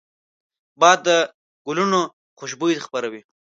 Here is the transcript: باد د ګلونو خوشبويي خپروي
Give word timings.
باد 0.79 0.99
د 1.05 1.09
ګلونو 1.65 1.99
خوشبويي 2.37 2.77
خپروي 2.85 3.21